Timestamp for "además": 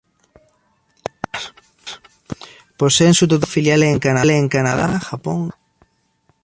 1.31-1.53